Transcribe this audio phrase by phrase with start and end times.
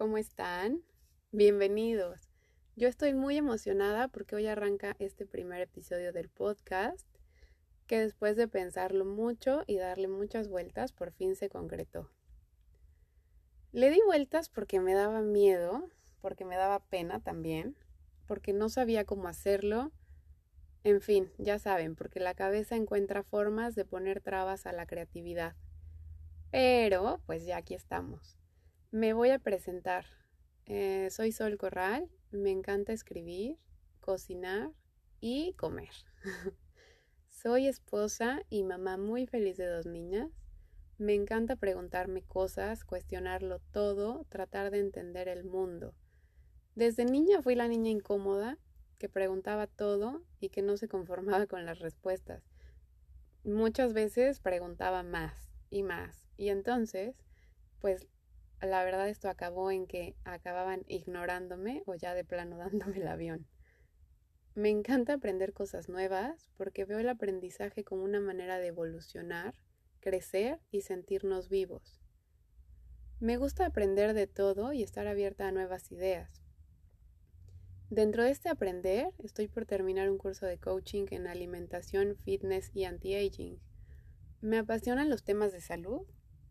[0.00, 0.82] ¿Cómo están?
[1.30, 2.30] Bienvenidos.
[2.74, 7.06] Yo estoy muy emocionada porque hoy arranca este primer episodio del podcast
[7.86, 12.08] que después de pensarlo mucho y darle muchas vueltas por fin se concretó.
[13.72, 15.86] Le di vueltas porque me daba miedo,
[16.22, 17.76] porque me daba pena también,
[18.26, 19.92] porque no sabía cómo hacerlo.
[20.82, 25.56] En fin, ya saben, porque la cabeza encuentra formas de poner trabas a la creatividad.
[26.50, 28.39] Pero, pues ya aquí estamos.
[28.92, 30.04] Me voy a presentar.
[30.66, 33.56] Eh, soy Sol Corral, me encanta escribir,
[34.00, 34.72] cocinar
[35.20, 35.92] y comer.
[37.28, 40.28] soy esposa y mamá muy feliz de dos niñas.
[40.98, 45.94] Me encanta preguntarme cosas, cuestionarlo todo, tratar de entender el mundo.
[46.74, 48.58] Desde niña fui la niña incómoda
[48.98, 52.42] que preguntaba todo y que no se conformaba con las respuestas.
[53.44, 56.26] Muchas veces preguntaba más y más.
[56.36, 57.14] Y entonces,
[57.78, 58.08] pues
[58.66, 63.46] la verdad esto acabó en que acababan ignorándome o ya de plano dándome el avión.
[64.54, 69.54] Me encanta aprender cosas nuevas porque veo el aprendizaje como una manera de evolucionar,
[70.00, 72.02] crecer y sentirnos vivos.
[73.20, 76.42] Me gusta aprender de todo y estar abierta a nuevas ideas.
[77.90, 82.84] Dentro de este aprender, estoy por terminar un curso de coaching en alimentación, fitness y
[82.84, 83.60] anti-aging.
[84.40, 86.06] Me apasionan los temas de salud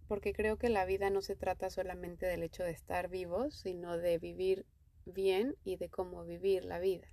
[0.10, 3.96] porque creo que la vida no se trata solamente del hecho de estar vivos, sino
[3.98, 4.66] de vivir
[5.06, 7.08] bien y de cómo vivir la vida.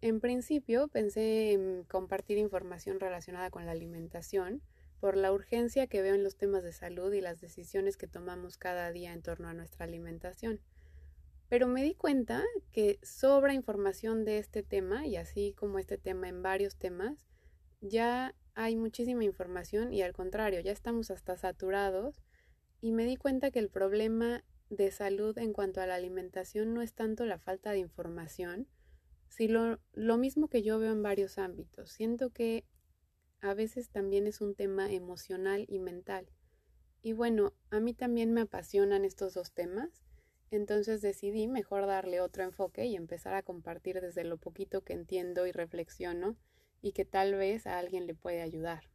[0.00, 4.60] En principio pensé en compartir información relacionada con la alimentación
[4.98, 8.58] por la urgencia que veo en los temas de salud y las decisiones que tomamos
[8.58, 10.60] cada día en torno a nuestra alimentación.
[11.48, 16.28] Pero me di cuenta que sobra información de este tema y así como este tema
[16.28, 17.28] en varios temas,
[17.80, 22.20] ya hay muchísima información y al contrario, ya estamos hasta saturados
[22.80, 26.82] y me di cuenta que el problema de salud en cuanto a la alimentación no
[26.82, 28.66] es tanto la falta de información,
[29.28, 31.92] sino lo mismo que yo veo en varios ámbitos.
[31.92, 32.64] Siento que
[33.40, 36.28] a veces también es un tema emocional y mental.
[37.00, 40.02] Y bueno, a mí también me apasionan estos dos temas,
[40.50, 45.46] entonces decidí mejor darle otro enfoque y empezar a compartir desde lo poquito que entiendo
[45.46, 46.36] y reflexiono
[46.80, 48.90] y que tal vez a alguien le puede ayudar.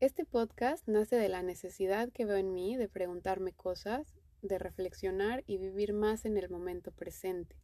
[0.00, 5.44] Este podcast nace de la necesidad que veo en mí de preguntarme cosas, de reflexionar
[5.46, 7.56] y vivir más en el momento presente.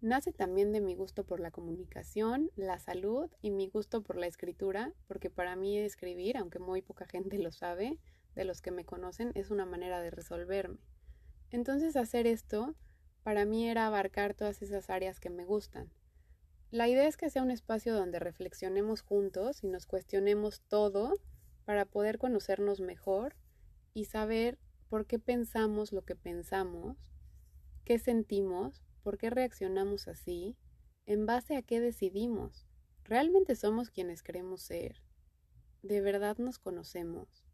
[0.00, 4.26] Nace también de mi gusto por la comunicación, la salud y mi gusto por la
[4.26, 7.98] escritura, porque para mí escribir, aunque muy poca gente lo sabe,
[8.34, 10.78] de los que me conocen, es una manera de resolverme.
[11.50, 12.74] Entonces hacer esto
[13.22, 15.90] para mí era abarcar todas esas áreas que me gustan.
[16.74, 21.14] La idea es que sea un espacio donde reflexionemos juntos y nos cuestionemos todo
[21.64, 23.36] para poder conocernos mejor
[23.92, 24.58] y saber
[24.88, 26.96] por qué pensamos lo que pensamos,
[27.84, 30.56] qué sentimos, por qué reaccionamos así,
[31.06, 32.66] en base a qué decidimos.
[33.04, 35.00] ¿Realmente somos quienes queremos ser?
[35.84, 37.44] ¿De verdad nos conocemos?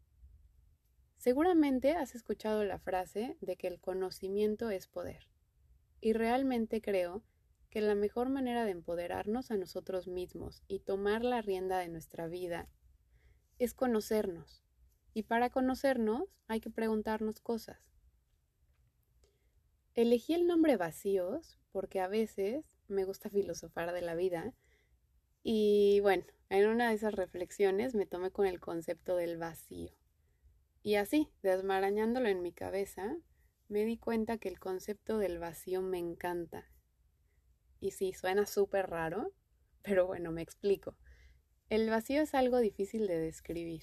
[1.17, 5.27] Seguramente has escuchado la frase de que el conocimiento es poder.
[5.99, 7.21] Y realmente creo
[7.71, 12.27] que la mejor manera de empoderarnos a nosotros mismos y tomar la rienda de nuestra
[12.27, 12.67] vida
[13.59, 14.61] es conocernos.
[15.13, 17.79] Y para conocernos hay que preguntarnos cosas.
[19.93, 24.53] Elegí el nombre vacíos porque a veces me gusta filosofar de la vida
[25.41, 29.91] y bueno, en una de esas reflexiones me tomé con el concepto del vacío.
[30.83, 33.15] Y así, desmarañándolo en mi cabeza,
[33.69, 36.70] me di cuenta que el concepto del vacío me encanta
[37.81, 39.33] y sí, suena súper raro,
[39.81, 40.95] pero bueno, me explico.
[41.67, 43.81] El vacío es algo difícil de describir.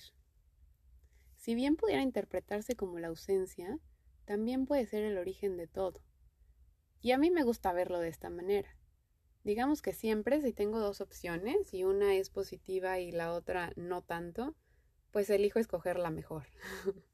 [1.37, 3.79] Si bien pudiera interpretarse como la ausencia,
[4.25, 6.01] también puede ser el origen de todo.
[7.01, 8.77] Y a mí me gusta verlo de esta manera.
[9.43, 14.03] Digamos que siempre si tengo dos opciones y una es positiva y la otra no
[14.03, 14.55] tanto,
[15.11, 16.47] pues elijo escoger la mejor.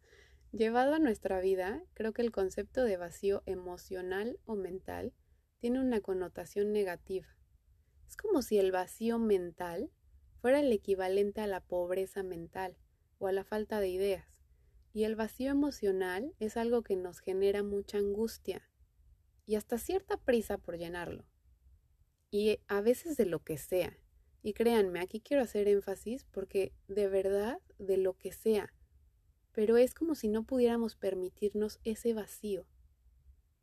[0.52, 5.14] Llevado a nuestra vida, creo que el concepto de vacío emocional o mental
[5.64, 7.26] tiene una connotación negativa.
[8.06, 9.90] Es como si el vacío mental
[10.42, 12.76] fuera el equivalente a la pobreza mental
[13.16, 14.26] o a la falta de ideas.
[14.92, 18.70] Y el vacío emocional es algo que nos genera mucha angustia
[19.46, 21.24] y hasta cierta prisa por llenarlo.
[22.30, 23.98] Y a veces de lo que sea.
[24.42, 28.74] Y créanme, aquí quiero hacer énfasis porque de verdad, de lo que sea.
[29.52, 32.66] Pero es como si no pudiéramos permitirnos ese vacío.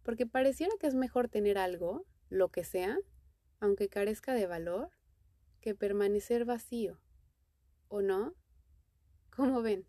[0.03, 2.98] Porque pareciera que es mejor tener algo, lo que sea,
[3.59, 4.89] aunque carezca de valor,
[5.59, 7.00] que permanecer vacío.
[7.88, 8.36] ¿O no?
[9.30, 9.86] ¿Cómo ven?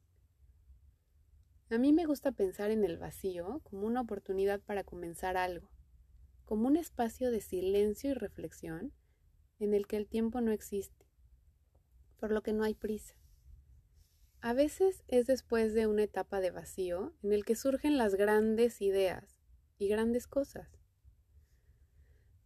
[1.71, 5.71] A mí me gusta pensar en el vacío como una oportunidad para comenzar algo,
[6.45, 8.93] como un espacio de silencio y reflexión
[9.59, 11.07] en el que el tiempo no existe,
[12.19, 13.15] por lo que no hay prisa.
[14.43, 18.83] A veces es después de una etapa de vacío en el que surgen las grandes
[18.83, 19.32] ideas
[19.83, 20.69] y grandes cosas.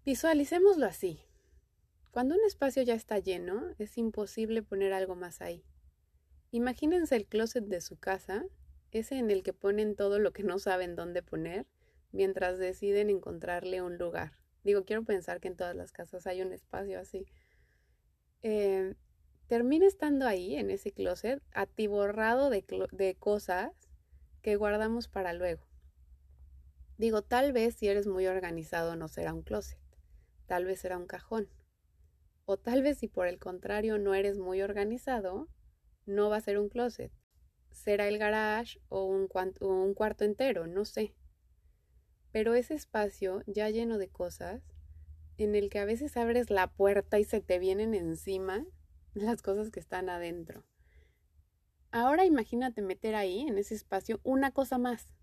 [0.05, 1.21] Visualicémoslo así.
[2.11, 5.65] Cuando un espacio ya está lleno, es imposible poner algo más ahí.
[6.51, 8.47] Imagínense el closet de su casa
[8.93, 11.67] ese en el que ponen todo lo que no saben dónde poner
[12.13, 14.33] mientras deciden encontrarle un lugar.
[14.65, 17.27] Digo, quiero pensar que en todas las casas hay un espacio así.
[18.43, 18.95] Eh,
[19.49, 23.73] termina estando ahí, en ese closet, atiborrado de, de cosas
[24.41, 25.66] que guardamos para luego.
[26.99, 29.79] Digo, tal vez si eres muy organizado no será un closet,
[30.47, 31.49] tal vez será un cajón.
[32.47, 35.49] O tal vez si por el contrario no eres muy organizado,
[36.07, 37.13] no va a ser un closet,
[37.71, 39.29] será el garage o un,
[39.61, 41.15] un cuarto entero, no sé.
[42.33, 44.63] Pero ese espacio ya lleno de cosas,
[45.37, 48.65] en el que a veces abres la puerta y se te vienen encima
[49.15, 50.65] las cosas que están adentro.
[51.91, 55.15] Ahora imagínate meter ahí, en ese espacio, una cosa más.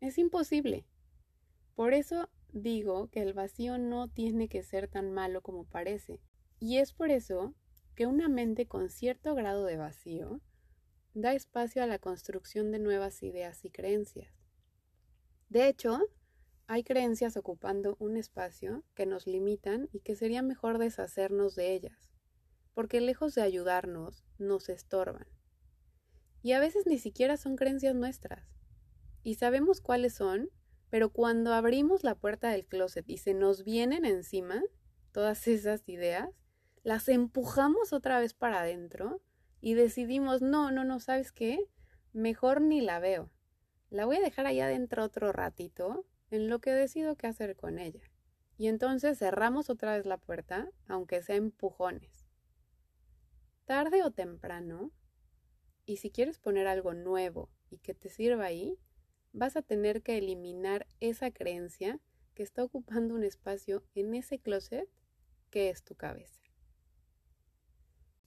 [0.00, 0.86] Es imposible.
[1.74, 6.20] Por eso digo que el vacío no tiene que ser tan malo como parece.
[6.58, 7.54] Y es por eso
[7.94, 10.40] que una mente con cierto grado de vacío
[11.14, 14.32] da espacio a la construcción de nuevas ideas y creencias.
[15.48, 16.00] De hecho,
[16.66, 22.12] hay creencias ocupando un espacio que nos limitan y que sería mejor deshacernos de ellas,
[22.74, 25.26] porque lejos de ayudarnos, nos estorban.
[26.42, 28.46] Y a veces ni siquiera son creencias nuestras.
[29.24, 30.48] Y sabemos cuáles son,
[30.90, 34.62] pero cuando abrimos la puerta del closet y se nos vienen encima
[35.12, 36.28] todas esas ideas,
[36.82, 39.22] las empujamos otra vez para adentro
[39.60, 41.58] y decidimos, no, no, no, ¿sabes qué?
[42.12, 43.30] Mejor ni la veo.
[43.88, 47.78] La voy a dejar allá adentro otro ratito en lo que decido qué hacer con
[47.78, 48.02] ella.
[48.56, 52.26] Y entonces cerramos otra vez la puerta, aunque sea empujones.
[53.64, 54.92] Tarde o temprano,
[55.86, 58.78] y si quieres poner algo nuevo y que te sirva ahí,
[59.32, 62.00] vas a tener que eliminar esa creencia
[62.34, 64.88] que está ocupando un espacio en ese closet
[65.50, 66.40] que es tu cabeza.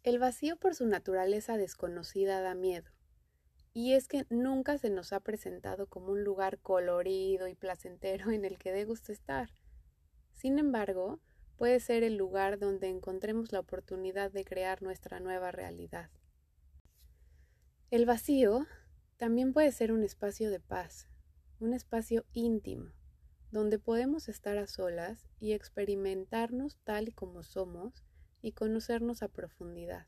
[0.03, 2.91] El vacío por su naturaleza desconocida da miedo,
[3.73, 8.45] y es que nunca se nos ha presentado como un lugar colorido y placentero en
[8.45, 9.49] el que dé gusto estar.
[10.33, 11.19] Sin embargo,
[11.55, 16.09] puede ser el lugar donde encontremos la oportunidad de crear nuestra nueva realidad.
[17.89, 18.67] El vacío
[19.17, 21.07] también puede ser un espacio de paz,
[21.59, 22.91] un espacio íntimo,
[23.51, 28.03] donde podemos estar a solas y experimentarnos tal y como somos
[28.41, 30.07] y conocernos a profundidad.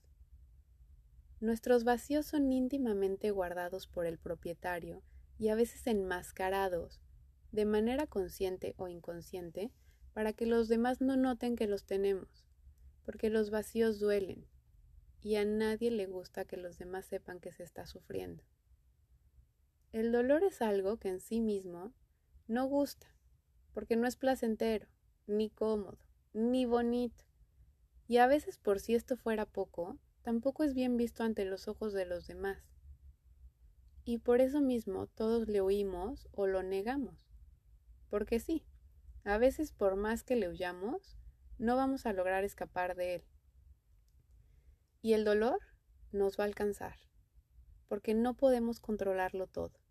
[1.40, 5.04] Nuestros vacíos son íntimamente guardados por el propietario
[5.38, 7.02] y a veces enmascarados,
[7.52, 9.72] de manera consciente o inconsciente,
[10.14, 12.46] para que los demás no noten que los tenemos,
[13.04, 14.48] porque los vacíos duelen
[15.22, 18.44] y a nadie le gusta que los demás sepan que se está sufriendo.
[19.96, 21.94] El dolor es algo que en sí mismo
[22.50, 23.08] no gusta,
[23.72, 24.90] porque no es placentero,
[25.26, 25.98] ni cómodo,
[26.34, 27.24] ni bonito.
[28.06, 31.94] Y a veces por si esto fuera poco, tampoco es bien visto ante los ojos
[31.94, 32.62] de los demás.
[34.04, 37.16] Y por eso mismo todos le huimos o lo negamos.
[38.10, 38.66] Porque sí,
[39.24, 41.16] a veces por más que le huyamos,
[41.58, 43.24] no vamos a lograr escapar de él.
[45.02, 45.60] Y el dolor
[46.12, 46.98] nos va a alcanzar,
[47.88, 49.85] porque no podemos controlarlo todo.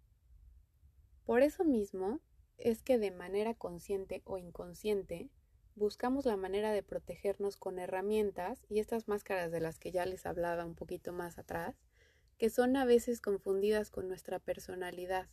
[1.24, 2.20] Por eso mismo
[2.58, 5.30] es que de manera consciente o inconsciente
[5.74, 10.26] buscamos la manera de protegernos con herramientas y estas máscaras de las que ya les
[10.26, 11.76] hablaba un poquito más atrás,
[12.38, 15.28] que son a veces confundidas con nuestra personalidad,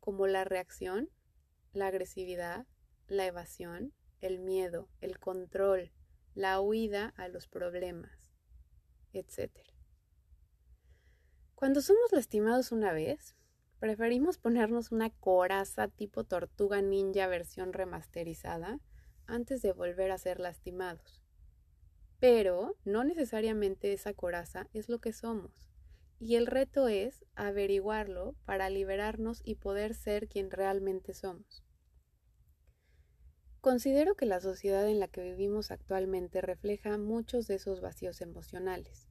[0.00, 1.10] como la reacción,
[1.72, 2.66] la agresividad,
[3.08, 5.92] la evasión, el miedo, el control,
[6.34, 8.34] la huida a los problemas,
[9.12, 9.50] etc.
[11.54, 13.36] Cuando somos lastimados una vez,
[13.82, 18.78] preferimos ponernos una coraza tipo tortuga ninja versión remasterizada
[19.26, 21.20] antes de volver a ser lastimados.
[22.20, 25.68] pero no necesariamente esa coraza es lo que somos.
[26.20, 31.64] Y el reto es averiguarlo para liberarnos y poder ser quien realmente somos.
[33.60, 39.08] Considero que la sociedad en la que vivimos actualmente refleja muchos de esos vacíos emocionales.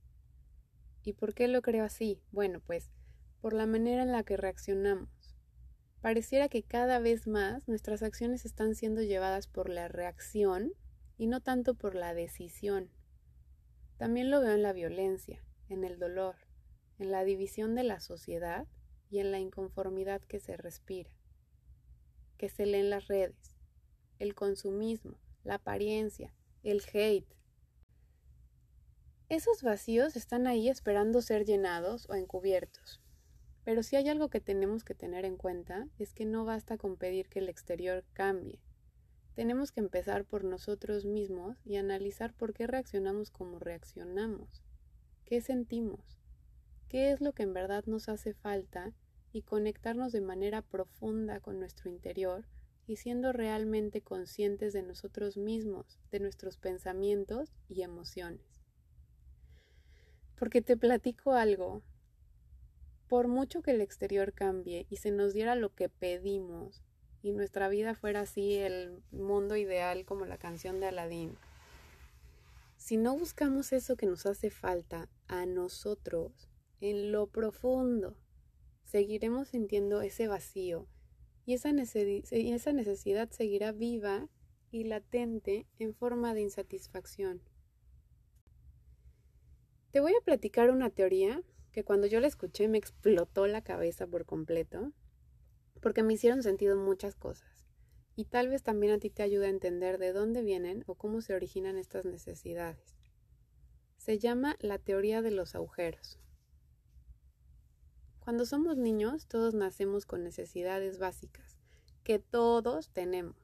[1.04, 2.22] ¿Y por qué lo creo así?
[2.32, 2.94] Bueno, pues
[3.42, 5.10] por la manera en la que reaccionamos.
[6.02, 10.74] Pareciera que cada vez más nuestras acciones están siendo llevadas por la reacción
[11.18, 12.90] y no tanto por la decisión.
[13.98, 16.36] También lo veo en la violencia, en el dolor,
[16.98, 18.68] en la división de la sociedad
[19.10, 21.12] y en la inconformidad que se respira,
[22.38, 23.56] que se lee en las redes
[24.22, 26.32] el consumismo, la apariencia,
[26.62, 27.36] el hate.
[29.30, 33.02] Esos vacíos están ahí esperando ser llenados o encubiertos.
[33.64, 36.98] Pero si hay algo que tenemos que tener en cuenta es que no basta con
[36.98, 38.60] pedir que el exterior cambie.
[39.36, 44.62] Tenemos que empezar por nosotros mismos y analizar por qué reaccionamos como reaccionamos,
[45.26, 46.20] qué sentimos,
[46.90, 48.94] qué es lo que en verdad nos hace falta
[49.32, 52.46] y conectarnos de manera profunda con nuestro interior
[52.88, 58.46] y siendo realmente conscientes de nosotros mismos, de nuestros pensamientos y emociones.
[60.38, 61.84] Porque te platico algo,
[63.12, 66.82] por mucho que el exterior cambie y se nos diera lo que pedimos
[67.22, 71.38] y nuestra vida fuera así el mundo ideal como la canción de Aladín,
[72.78, 76.48] si no buscamos eso que nos hace falta a nosotros
[76.80, 78.16] en lo profundo,
[78.86, 80.88] seguiremos sintiendo ese vacío
[81.46, 84.30] y esa, necesidad seguirá viva
[84.72, 87.42] y latente en forma de insatisfacción.
[89.92, 94.08] Te voy a platicar una teoría que cuando yo la escuché me explotó la cabeza
[94.08, 94.92] por completo,
[95.82, 97.66] porque me hicieron sentido muchas cosas,
[98.16, 101.22] y tal vez también a ti te ayude a entender de dónde vienen o cómo
[101.22, 102.96] se originan estas necesidades.
[103.98, 106.20] Se llama la teoría de los agujeros.
[108.20, 111.58] Cuando somos niños, todos nacemos con necesidades básicas,
[112.04, 113.36] que todos tenemos,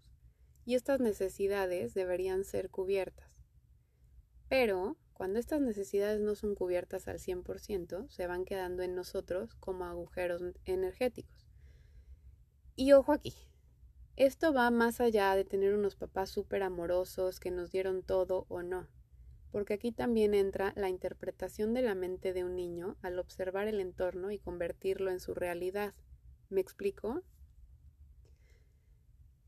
[0.66, 3.32] y estas necesidades deberían ser cubiertas.
[4.50, 9.86] Pero, cuando estas necesidades no son cubiertas al 100%, se van quedando en nosotros como
[9.86, 11.50] agujeros energéticos.
[12.76, 13.34] Y ojo aquí,
[14.16, 18.62] esto va más allá de tener unos papás súper amorosos que nos dieron todo o
[18.62, 18.88] no
[19.52, 23.80] porque aquí también entra la interpretación de la mente de un niño al observar el
[23.80, 25.94] entorno y convertirlo en su realidad.
[26.50, 27.24] ¿Me explico?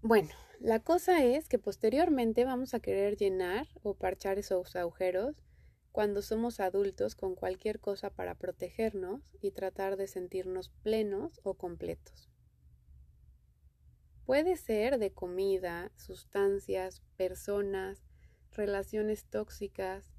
[0.02, 5.36] Bueno, la cosa es que posteriormente vamos a querer llenar o parchar esos agujeros
[5.92, 12.30] cuando somos adultos con cualquier cosa para protegernos y tratar de sentirnos plenos o completos.
[14.26, 18.04] Puede ser de comida, sustancias, personas,
[18.52, 20.14] relaciones tóxicas,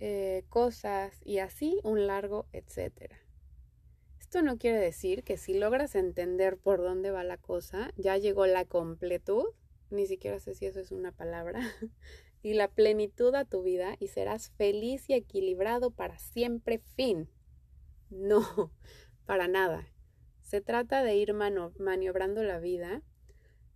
[0.00, 3.18] eh, cosas y así un largo etcétera.
[4.18, 8.46] Esto no quiere decir que si logras entender por dónde va la cosa, ya llegó
[8.46, 9.44] la completud,
[9.90, 11.60] ni siquiera sé si eso es una palabra,
[12.42, 17.28] y la plenitud a tu vida y serás feliz y equilibrado para siempre fin.
[18.10, 18.72] No,
[19.26, 19.88] para nada.
[20.40, 23.02] Se trata de ir maniobrando la vida,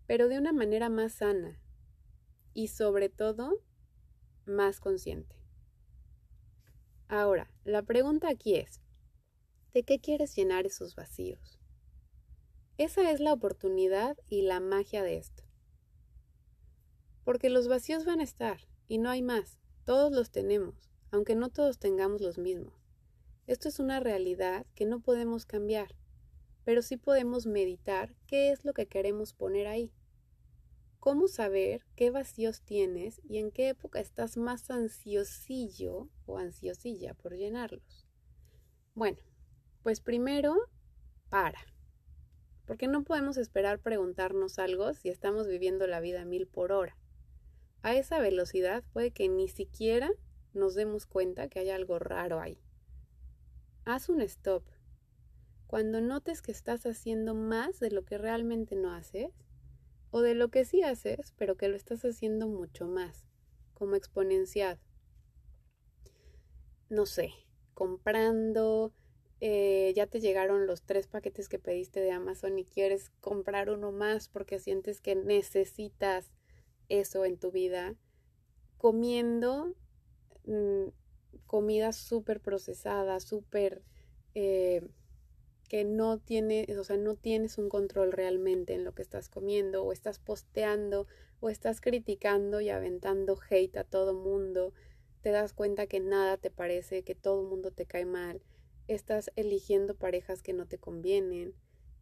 [0.07, 1.61] pero de una manera más sana
[2.53, 3.63] y sobre todo
[4.45, 5.37] más consciente.
[7.09, 8.81] Ahora, la pregunta aquí es,
[9.73, 11.61] ¿de qué quieres llenar esos vacíos?
[12.79, 15.46] Esa es la oportunidad y la magia de esto.
[17.27, 19.59] Porque los vacíos van a estar y no hay más.
[19.85, 22.73] Todos los tenemos, aunque no todos tengamos los mismos.
[23.49, 25.97] Esto es una realidad que no podemos cambiar,
[26.65, 29.93] pero sí podemos meditar qué es lo que queremos poner ahí.
[31.01, 37.35] ¿Cómo saber qué vacíos tienes y en qué época estás más ansiosillo o ansiosilla por
[37.35, 38.07] llenarlos?
[38.95, 39.19] Bueno,
[39.83, 40.55] pues primero,
[41.29, 41.59] para.
[42.67, 46.97] Porque no podemos esperar preguntarnos algo si estamos viviendo la vida mil por hora.
[47.87, 50.11] A esa velocidad puede que ni siquiera
[50.55, 52.59] nos demos cuenta que hay algo raro ahí.
[53.85, 54.65] Haz un stop.
[55.69, 59.31] Cuando notes que estás haciendo más de lo que realmente no haces,
[60.11, 63.25] o de lo que sí haces, pero que lo estás haciendo mucho más,
[63.73, 64.81] como exponencial.
[66.89, 67.35] No sé,
[67.73, 68.93] comprando,
[69.39, 73.93] eh, ya te llegaron los tres paquetes que pediste de Amazon y quieres comprar uno
[73.93, 76.33] más porque sientes que necesitas
[76.89, 77.95] eso en tu vida,
[78.79, 79.75] comiendo
[80.45, 80.89] mm,
[81.47, 83.83] comida súper procesada, súper...
[84.35, 84.83] Eh,
[85.69, 89.85] que no tienes, o sea, no tienes un control realmente en lo que estás comiendo
[89.85, 91.07] o estás posteando
[91.41, 94.73] o estás criticando y aventando hate a todo mundo,
[95.23, 98.41] te das cuenta que nada te parece, que todo mundo te cae mal,
[98.87, 101.55] estás eligiendo parejas que no te convienen,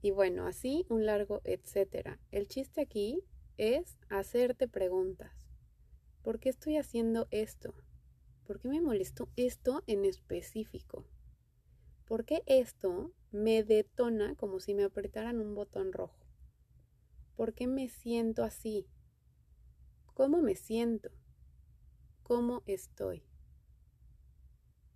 [0.03, 2.21] y bueno, así un largo etcétera.
[2.31, 3.25] El chiste aquí
[3.57, 5.33] es hacerte preguntas.
[6.23, 7.75] ¿Por qué estoy haciendo esto?
[8.47, 11.05] ¿Por qué me molestó esto en específico?
[12.07, 16.19] ¿Por qué esto me detona como si me apretaran un botón rojo?
[17.37, 18.87] ¿Por qué me siento así?
[20.15, 21.11] ¿Cómo me siento?
[22.23, 23.25] ¿Cómo estoy?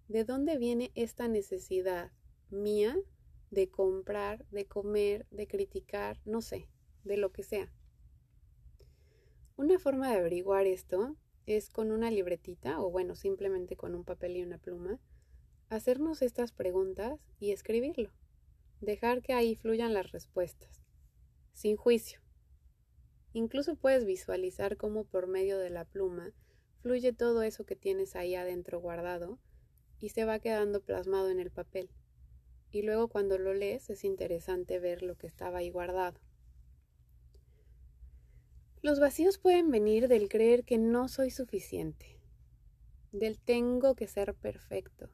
[0.09, 2.13] ¿De dónde viene esta necesidad
[2.51, 2.97] mía
[3.51, 6.69] de comprar, de comer, de criticar, no sé,
[7.05, 7.73] de lo que sea?
[9.59, 14.37] Una forma de averiguar esto es con una libretita o bueno, simplemente con un papel
[14.37, 15.01] y una pluma,
[15.69, 18.13] hacernos estas preguntas y escribirlo.
[18.81, 20.85] Dejar que ahí fluyan las respuestas,
[21.55, 22.21] sin juicio.
[23.33, 26.33] Incluso puedes visualizar cómo por medio de la pluma
[26.81, 29.41] fluye todo eso que tienes ahí adentro guardado
[29.99, 31.91] y se va quedando plasmado en el papel.
[32.71, 36.21] Y luego cuando lo lees es interesante ver lo que estaba ahí guardado.
[38.81, 42.21] Los vacíos pueden venir del creer que no soy suficiente,
[43.11, 45.11] del tengo que ser perfecto,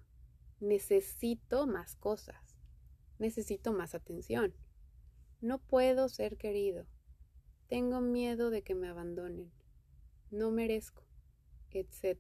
[0.60, 2.58] necesito más cosas,
[3.18, 4.52] necesito más atención,
[5.40, 6.86] no puedo ser querido,
[7.66, 9.50] tengo miedo de que me abandonen,
[10.30, 11.02] no merezco,
[11.70, 12.18] etc.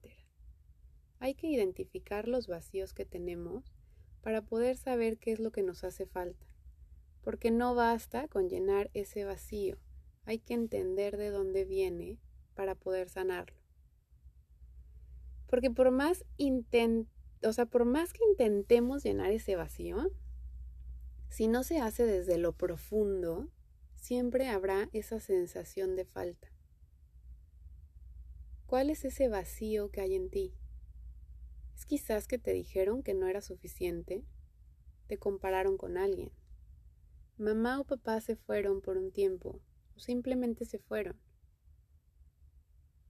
[1.18, 3.74] Hay que identificar los vacíos que tenemos
[4.22, 6.46] para poder saber qué es lo que nos hace falta,
[7.20, 9.76] porque no basta con llenar ese vacío
[10.26, 12.18] hay que entender de dónde viene
[12.54, 13.56] para poder sanarlo.
[15.46, 16.24] Porque por más
[17.42, 20.10] o sea, por más que intentemos llenar ese vacío,
[21.28, 23.50] si no se hace desde lo profundo,
[23.94, 26.48] siempre habrá esa sensación de falta.
[28.66, 30.54] ¿Cuál es ese vacío que hay en ti?
[31.74, 34.24] ¿Es quizás que te dijeron que no era suficiente?
[35.06, 36.32] ¿Te compararon con alguien?
[37.36, 39.60] Mamá o papá se fueron por un tiempo
[39.96, 41.20] simplemente se fueron.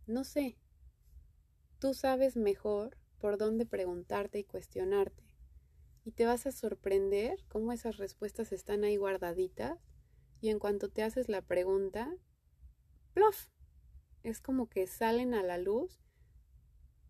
[0.07, 0.59] No sé.
[1.79, 5.25] Tú sabes mejor por dónde preguntarte y cuestionarte.
[6.05, 9.79] Y te vas a sorprender cómo esas respuestas están ahí guardaditas
[10.41, 12.15] y en cuanto te haces la pregunta,
[13.15, 13.47] ¡plof!
[14.23, 16.03] Es como que salen a la luz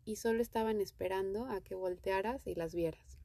[0.05, 3.19] y solo estaban esperando a que voltearas y las vieras.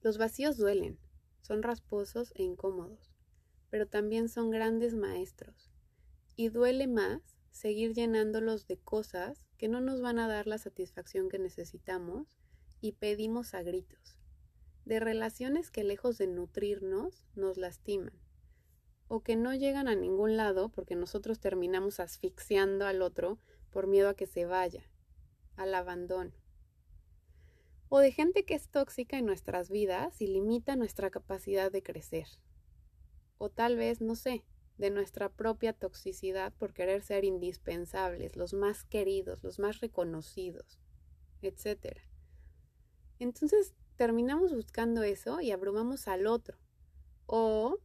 [0.00, 0.98] Los vacíos duelen,
[1.42, 3.13] son rasposos e incómodos
[3.74, 5.68] pero también son grandes maestros.
[6.36, 11.28] Y duele más seguir llenándolos de cosas que no nos van a dar la satisfacción
[11.28, 12.28] que necesitamos
[12.80, 14.16] y pedimos a gritos,
[14.84, 18.14] de relaciones que lejos de nutrirnos nos lastiman,
[19.08, 24.08] o que no llegan a ningún lado porque nosotros terminamos asfixiando al otro por miedo
[24.08, 24.88] a que se vaya,
[25.56, 26.30] al abandono,
[27.88, 32.28] o de gente que es tóxica en nuestras vidas y limita nuestra capacidad de crecer
[33.38, 34.44] o tal vez, no sé,
[34.78, 40.80] de nuestra propia toxicidad por querer ser indispensables, los más queridos, los más reconocidos,
[41.42, 41.98] etc.
[43.18, 46.58] Entonces terminamos buscando eso y abrumamos al otro.
[47.26, 47.78] O,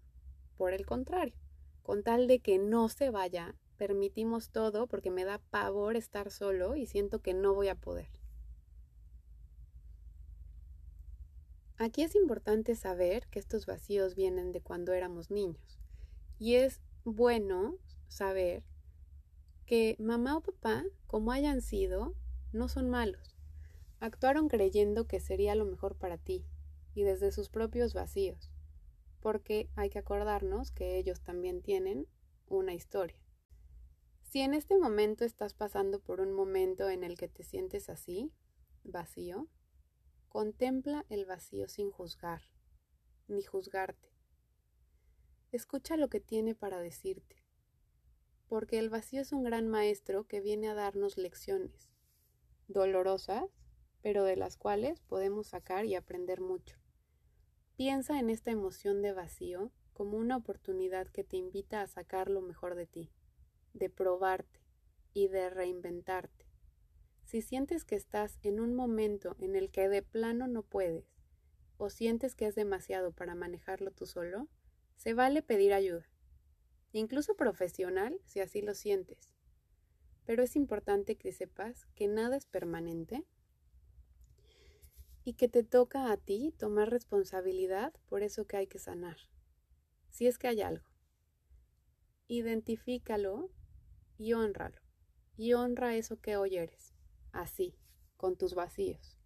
[0.57, 1.35] por el contrario,
[1.83, 6.75] con tal de que no se vaya, permitimos todo porque me da pavor estar solo
[6.75, 8.18] y siento que no voy a poder.
[11.81, 15.79] Aquí es importante saber que estos vacíos vienen de cuando éramos niños.
[16.37, 17.77] Y es bueno
[18.09, 18.65] saber
[19.65, 22.15] que mamá o papá, como hayan sido,
[22.51, 23.37] no son malos.
[24.01, 26.43] Actuaron creyendo que sería lo mejor para ti
[26.95, 28.51] y desde sus propios vacíos,
[29.21, 32.07] porque hay que acordarnos que ellos también tienen
[32.49, 33.23] una historia.
[34.23, 38.33] Si en este momento estás pasando por un momento en el que te sientes así,
[38.83, 39.47] vacío,
[40.29, 42.43] Contempla el vacío sin juzgar,
[43.27, 44.13] ni juzgarte.
[45.51, 47.43] Escucha lo que tiene para decirte,
[48.47, 51.89] porque el vacío es un gran maestro que viene a darnos lecciones,
[52.67, 53.45] dolorosas,
[54.03, 56.77] pero de las cuales podemos sacar y aprender mucho.
[57.75, 62.41] Piensa en esta emoción de vacío como una oportunidad que te invita a sacar lo
[62.41, 63.11] mejor de ti,
[63.73, 64.59] de probarte
[65.11, 66.48] y de reinventarte.
[67.29, 71.05] Si sientes que estás en un momento en el que de plano no puedes
[71.77, 74.47] o sientes que es demasiado para manejarlo tú solo,
[74.95, 76.09] se vale pedir ayuda,
[76.91, 79.35] incluso profesional si así lo sientes.
[80.25, 83.23] Pero es importante que sepas que nada es permanente
[85.23, 89.17] y que te toca a ti tomar responsabilidad por eso que hay que sanar,
[90.09, 90.89] si es que hay algo.
[92.27, 93.51] Identifícalo
[94.17, 94.81] y honralo,
[95.37, 96.98] y honra eso que hoy eres
[97.31, 97.75] así,
[98.17, 99.17] con tus vacíos.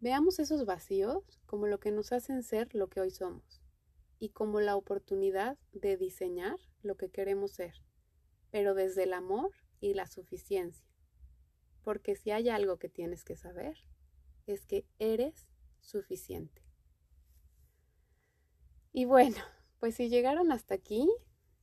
[0.00, 3.62] Veamos esos vacíos como lo que nos hacen ser lo que hoy somos
[4.20, 7.74] y como la oportunidad de diseñar lo que queremos ser,
[8.50, 9.50] pero desde el amor
[9.80, 10.86] y la suficiencia.
[11.82, 13.76] Porque si hay algo que tienes que saber,
[14.46, 15.48] es que eres
[15.80, 16.62] suficiente.
[18.92, 19.36] Y bueno,
[19.78, 21.08] pues si llegaron hasta aquí,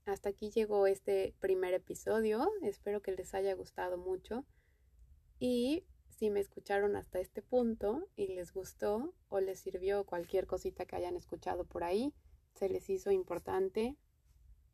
[0.05, 2.47] hasta aquí llegó este primer episodio.
[2.61, 4.45] Espero que les haya gustado mucho.
[5.39, 10.85] Y si me escucharon hasta este punto y les gustó o les sirvió cualquier cosita
[10.85, 12.13] que hayan escuchado por ahí,
[12.53, 13.97] se les hizo importante,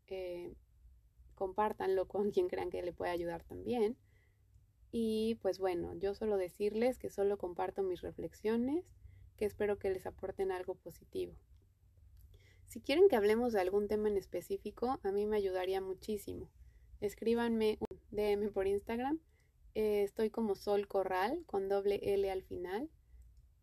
[0.07, 0.53] eh,
[1.35, 3.97] compártanlo con quien crean que le puede ayudar también.
[4.91, 8.85] Y pues bueno, yo solo decirles que solo comparto mis reflexiones,
[9.37, 11.33] que espero que les aporten algo positivo.
[12.67, 16.49] Si quieren que hablemos de algún tema en específico, a mí me ayudaría muchísimo.
[16.99, 19.19] Escríbanme un DM por Instagram.
[19.73, 22.89] Eh, estoy como Sol Corral con doble L al final.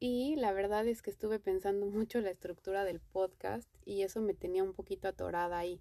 [0.00, 4.34] Y la verdad es que estuve pensando mucho la estructura del podcast y eso me
[4.34, 5.80] tenía un poquito atorada ahí.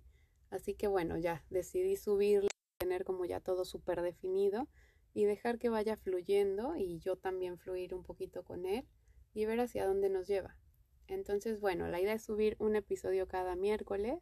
[0.49, 4.67] Así que bueno, ya decidí subirlo, tener como ya todo súper definido
[5.13, 8.85] y dejar que vaya fluyendo y yo también fluir un poquito con él
[9.33, 10.57] y ver hacia dónde nos lleva.
[11.07, 14.19] Entonces, bueno, la idea es subir un episodio cada miércoles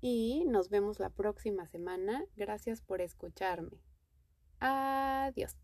[0.00, 2.24] y nos vemos la próxima semana.
[2.36, 3.85] Gracias por escucharme.
[4.60, 5.56] Adiós.